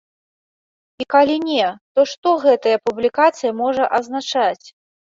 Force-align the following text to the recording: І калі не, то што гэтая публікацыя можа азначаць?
І 1.03 1.07
калі 1.15 1.35
не, 1.49 1.69
то 1.93 2.07
што 2.15 2.29
гэтая 2.47 2.75
публікацыя 2.91 3.51
можа 3.63 3.83
азначаць? 4.03 4.65